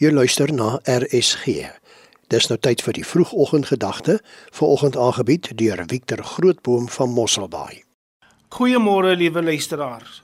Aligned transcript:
Jy 0.00 0.08
luister 0.16 0.48
na 0.48 0.78
RSG. 0.88 1.66
Dis 2.32 2.46
nou 2.48 2.56
tyd 2.56 2.80
vir 2.80 2.96
die 2.96 3.02
vroegoggendgedagte, 3.04 4.14
vanoggend 4.56 4.94
aangebied 4.96 5.50
deur 5.60 5.82
Victor 5.90 6.22
Grootboom 6.24 6.86
van 6.88 7.10
Mosselbaai. 7.12 7.82
Goeiemôre 8.48 9.10
liewe 9.20 9.42
luisteraars. 9.44 10.22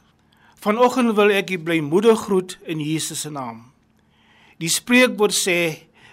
Vanoggend 0.65 1.13
wil 1.19 1.29
ek 1.37 1.53
u 1.53 1.59
blymoedig 1.61 2.23
groet 2.23 2.55
in 2.65 2.81
Jesus 2.81 3.27
se 3.27 3.31
naam. 3.31 3.59
Die 4.57 4.71
spreekwoord 4.73 5.37
sê 5.37 5.59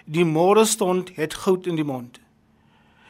die 0.04 0.28
môre 0.28 0.66
stond 0.68 1.14
het 1.16 1.38
goud 1.46 1.70
in 1.72 1.80
die 1.80 1.88
mond. 1.88 2.20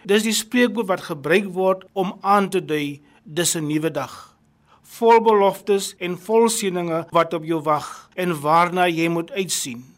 Dis 0.05 0.21
die 0.21 0.35
spreekwoord 0.37 0.91
wat 0.91 1.07
gebruik 1.07 1.49
word 1.57 1.87
om 1.97 2.13
aan 2.21 2.51
te 2.53 2.61
dui 2.61 3.01
dis 3.23 3.55
'n 3.57 3.65
nuwe 3.65 3.89
dag. 3.89 4.37
Vol 4.83 5.17
beloftes 5.17 5.95
en 5.97 6.13
vol 6.13 6.45
seëninge 6.49 7.07
wat 7.09 7.33
op 7.33 7.43
jou 7.43 7.61
wag 7.61 8.09
en 8.13 8.37
waarna 8.41 8.85
jy 8.85 9.09
moet 9.09 9.31
uitsien. 9.31 9.92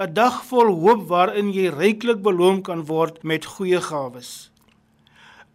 'n 0.00 0.14
Dag 0.16 0.36
vol 0.48 0.70
hoop 0.80 1.02
waarin 1.08 1.50
jy 1.52 1.68
ryklik 1.68 2.22
beloon 2.24 2.62
kan 2.64 2.86
word 2.88 3.18
met 3.22 3.44
goeie 3.44 3.80
gawes. 3.84 4.48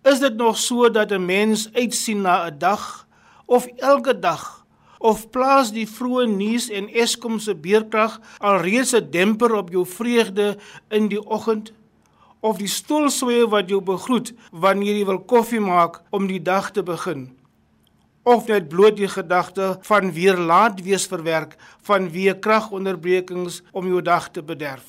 Is 0.06 0.20
dit 0.22 0.36
nog 0.38 0.58
so 0.58 0.90
dat 0.90 1.12
'n 1.12 1.26
mens 1.26 1.70
uitsien 1.74 2.22
na 2.22 2.46
'n 2.46 2.58
dag 2.60 3.08
of 3.46 3.66
elke 3.78 4.20
dag 4.20 4.66
of 5.00 5.30
plaas 5.30 5.72
die 5.72 5.88
vroeë 5.88 6.28
nuus 6.28 6.70
en 6.70 6.94
Eskom 6.94 7.40
se 7.40 7.56
beerkrag 7.56 8.22
alreeds 8.38 8.94
'n 8.94 9.10
demper 9.10 9.54
op 9.56 9.70
jou 9.70 9.86
vreugde 9.86 10.58
in 10.90 11.08
die 11.08 11.26
oggend? 11.26 11.74
of 12.40 12.58
die 12.58 12.68
stoelswee 12.68 13.48
wat 13.48 13.70
jou 13.70 13.82
begroet 13.82 14.34
wanneer 14.52 14.96
jy 14.96 15.06
wil 15.06 15.20
koffie 15.20 15.60
maak 15.60 16.02
om 16.10 16.28
die 16.28 16.42
dag 16.42 16.72
te 16.72 16.84
begin 16.84 17.35
of 18.26 18.50
net 18.50 18.68
bloot 18.74 18.98
die 18.98 19.10
gedagte 19.10 19.76
van 19.86 20.12
weer 20.14 20.38
laat 20.38 20.82
wees 20.84 21.06
verwerk 21.08 21.56
van 21.88 22.10
weer 22.12 22.36
kragonderbrekings 22.36 23.62
om 23.72 23.88
jou 23.88 24.02
dag 24.02 24.28
te 24.34 24.44
bederf. 24.44 24.86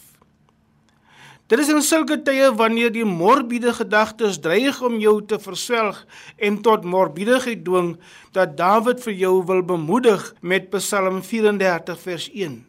Dit 1.46 1.60
is 1.62 1.68
in 1.70 1.82
sulke 1.84 2.16
tye 2.26 2.48
wanneer 2.58 2.90
die 2.90 3.06
morbiede 3.06 3.70
gedagtes 3.76 4.40
dreig 4.42 4.80
om 4.82 4.96
jou 4.98 5.20
te 5.30 5.38
verswelg 5.38 6.00
en 6.42 6.56
tot 6.64 6.88
morbiedigheid 6.88 7.62
dwing 7.64 7.92
dat 8.34 8.56
Dawid 8.58 9.04
vir 9.04 9.14
jou 9.14 9.36
wil 9.46 9.62
bemoedig 9.62 10.32
met 10.40 10.72
Psalm 10.74 11.22
34 11.22 12.00
vers 12.08 12.26
1 12.32 12.64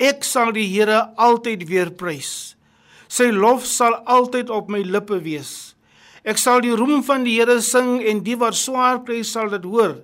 Ek 0.00 0.24
sal 0.26 0.50
die 0.56 0.66
Here 0.66 1.12
altyd 1.22 1.68
weer 1.68 1.92
prys. 1.94 2.56
Sy 3.06 3.28
lof 3.30 3.62
sal 3.68 3.94
altyd 4.10 4.50
op 4.50 4.70
my 4.72 4.80
lippe 4.82 5.20
wees. 5.22 5.73
Ek 6.24 6.38
sal 6.40 6.62
die 6.64 6.72
roem 6.72 7.02
van 7.04 7.26
die 7.26 7.36
Here 7.36 7.58
sing 7.60 7.98
en 8.00 8.22
die 8.24 8.36
wat 8.40 8.56
swaar 8.56 9.02
kry 9.04 9.20
sal 9.28 9.50
dit 9.52 9.66
hoor, 9.68 9.98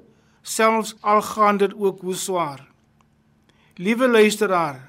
selfs 0.45 0.93
al 1.01 1.23
gaan 1.25 1.61
dit 1.62 1.73
ook 1.73 2.03
hoe 2.05 2.17
swaar. 2.17 2.67
Liewe 3.81 4.09
luisteraar, 4.09 4.83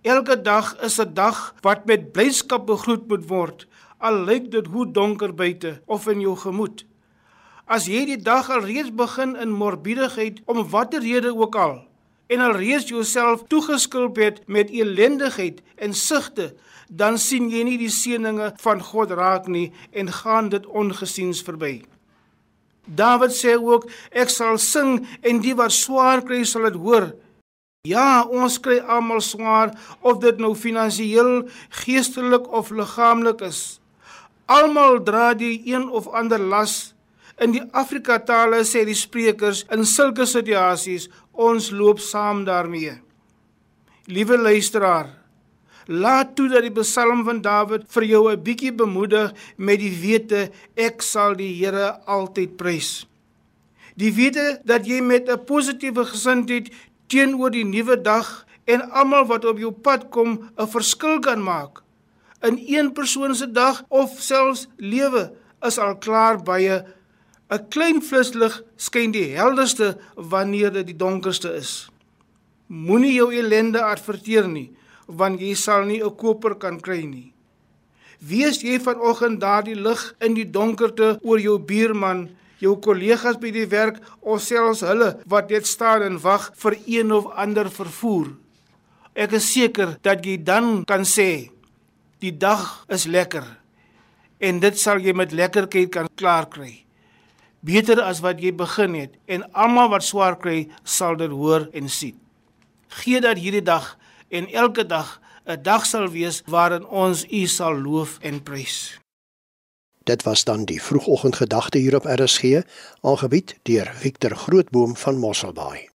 elke 0.00 0.38
dag 0.40 0.72
is 0.80 0.96
'n 1.00 1.12
dag 1.12 1.54
wat 1.60 1.84
met 1.86 2.12
blydskap 2.12 2.66
begroet 2.66 3.08
moet 3.08 3.28
word, 3.28 3.66
al 4.00 4.24
lyk 4.24 4.50
dit 4.50 4.66
hoe 4.66 4.86
donker 4.86 5.34
buite 5.34 5.82
of 5.86 6.08
in 6.08 6.20
jou 6.20 6.36
gemoed. 6.36 6.84
As 7.66 7.86
jy 7.86 8.04
die 8.06 8.22
dag 8.22 8.48
alreeds 8.50 8.92
begin 8.92 9.36
in 9.36 9.52
morbiedigheid 9.52 10.40
om 10.46 10.68
watter 10.68 11.00
rede 11.00 11.36
ook 11.36 11.56
al 11.56 11.84
en 12.26 12.40
alreeds 12.40 12.88
jouself 12.88 13.44
toegeskilp 13.48 14.16
het 14.16 14.40
met 14.46 14.70
elendigheid 14.70 15.62
en 15.76 15.94
sigte, 15.94 16.54
dan 16.88 17.18
sien 17.18 17.48
jy 17.50 17.64
nie 17.66 17.78
die 17.80 17.90
seëninge 17.92 18.52
van 18.62 18.82
God 18.82 19.12
raak 19.16 19.48
nie 19.48 19.72
en 19.92 20.12
gaan 20.12 20.48
dit 20.52 20.66
ongesiens 20.66 21.42
verby. 21.44 21.82
Dawid 22.84 23.32
sê 23.32 23.56
ook 23.56 23.86
ek 24.12 24.32
sal 24.32 24.58
sing 24.60 25.06
en 25.24 25.40
die 25.44 25.54
wat 25.56 25.72
swaar 25.72 26.24
kry 26.24 26.42
sal 26.44 26.68
dit 26.68 26.80
hoor. 26.80 27.14
Ja, 27.88 28.24
ons 28.24 28.58
kry 28.64 28.78
almal 28.80 29.20
swaar 29.24 29.74
of 30.00 30.20
dit 30.22 30.38
nou 30.40 30.54
finansiëel, 30.56 31.48
geestelik 31.84 32.46
of 32.48 32.70
liggaamlik 32.72 33.44
is. 33.44 33.78
Almal 34.48 35.02
dra 35.04 35.32
die 35.36 35.60
een 35.68 35.88
of 35.88 36.08
ander 36.08 36.40
las. 36.40 36.94
In 37.40 37.52
die 37.52 37.64
Afrika 37.72 38.20
tale 38.22 38.62
sê 38.64 38.84
die 38.86 38.96
sprekers 38.96 39.64
in 39.74 39.84
sulke 39.88 40.24
situasies 40.28 41.08
ons 41.34 41.70
loop 41.70 41.98
saam 41.98 42.44
daarmee. 42.44 43.00
Liewe 44.06 44.38
luisteraar, 44.38 45.24
Laat 45.86 46.32
toe 46.32 46.46
dat 46.48 46.64
die 46.64 46.72
Psalm 46.72 47.26
van 47.26 47.42
Dawid 47.44 47.84
vir 47.92 48.04
jou 48.08 48.30
'n 48.30 48.42
bietjie 48.42 48.72
bemoedig 48.72 49.32
met 49.56 49.78
die 49.78 49.92
wete 49.92 50.50
ek 50.76 51.02
sal 51.02 51.34
die 51.34 51.52
Here 51.52 52.00
altyd 52.06 52.56
prys. 52.56 53.06
Die 53.96 54.12
wete 54.12 54.60
dat 54.64 54.86
jy 54.86 55.00
met 55.00 55.28
'n 55.28 55.44
positiewe 55.44 56.04
gesindheid 56.04 56.72
teenoor 57.06 57.50
die 57.50 57.64
nuwe 57.64 58.00
dag 58.00 58.46
en 58.64 58.90
almal 58.90 59.26
wat 59.26 59.44
op 59.44 59.58
jou 59.58 59.72
pad 59.72 60.10
kom 60.10 60.50
'n 60.56 60.66
verskil 60.66 61.20
kan 61.20 61.42
maak. 61.42 61.82
In 62.42 62.58
een 62.66 62.92
persoon 62.92 63.34
se 63.34 63.52
dag 63.52 63.84
of 63.88 64.20
selfs 64.20 64.68
lewe 64.76 65.32
is 65.62 65.78
al 65.78 65.96
klaar 65.98 66.42
baie 66.42 66.84
'n 67.50 67.68
klein 67.68 68.00
flitslig 68.02 68.62
skyn 68.76 69.12
die 69.12 69.34
helderste 69.36 69.98
wanneer 70.16 70.72
dit 70.72 70.86
die 70.86 70.96
donkerste 70.96 71.52
is. 71.54 71.90
Moenie 72.66 73.14
jou 73.14 73.28
ellende 73.34 73.82
adverteer 73.82 74.48
nie 74.48 74.70
want 75.06 75.40
jy 75.40 75.54
sal 75.54 75.84
nie 75.84 76.02
'n 76.02 76.16
koper 76.16 76.54
kan 76.54 76.80
kry 76.80 77.04
nie. 77.04 77.34
Wees 78.18 78.62
jy 78.62 78.78
vanoggend 78.80 79.40
daardie 79.40 79.76
lig 79.76 80.14
in 80.20 80.34
die 80.34 80.50
donkerte 80.50 81.18
oor 81.22 81.40
jou 81.40 81.58
buurman, 81.58 82.30
jou 82.58 82.76
kollegas 82.80 83.36
by 83.36 83.50
die 83.50 83.66
werk 83.66 84.00
of 84.20 84.40
selfs 84.40 84.80
hulle 84.80 85.20
wat 85.26 85.50
net 85.50 85.66
staan 85.66 86.02
en 86.02 86.20
wag 86.20 86.50
vir 86.56 86.76
een 86.86 87.12
of 87.12 87.26
ander 87.36 87.70
vervoer. 87.70 88.32
Ek 89.14 89.32
is 89.32 89.52
seker 89.52 89.98
dat 90.02 90.24
jy 90.24 90.38
dan 90.42 90.84
kan 90.84 91.04
sê 91.04 91.50
die 92.20 92.32
dag 92.32 92.84
is 92.88 93.04
lekker 93.06 93.44
en 94.40 94.60
dit 94.60 94.78
sal 94.78 94.98
jy 94.98 95.12
met 95.12 95.32
lekkerheid 95.32 95.90
kan 95.90 96.08
klaar 96.16 96.48
kry. 96.48 96.83
Beter 97.64 98.02
as 98.04 98.20
wat 98.20 98.42
jy 98.44 98.52
begin 98.52 98.96
het 98.98 99.14
en 99.24 99.46
almal 99.52 99.88
wat 99.94 100.04
swaar 100.04 100.36
kry 100.36 100.66
sal 100.84 101.16
dit 101.16 101.32
hoor 101.32 101.70
en 101.72 101.88
sien. 101.88 102.18
Gee 103.00 103.20
dat 103.24 103.40
hierdie 103.40 103.64
dag 103.64 103.94
en 104.28 104.48
elke 104.52 104.84
dag 104.86 105.20
'n 105.46 105.62
dag 105.62 105.86
sal 105.86 106.08
wees 106.08 106.42
waarin 106.46 106.86
ons 106.86 107.24
U 107.30 107.46
sal 107.46 107.80
loof 107.80 108.18
en 108.20 108.42
prys. 108.42 109.00
Dit 110.04 110.22
was 110.22 110.44
dan 110.44 110.64
die 110.64 110.82
vroegoggendgedagte 110.82 111.78
hier 111.78 111.94
op 111.96 112.04
RSG, 112.04 112.60
aangebied 113.00 113.56
deur 113.62 113.92
Victor 113.94 114.36
Grootboom 114.36 114.96
van 114.96 115.16
Mosselbaai. 115.18 115.93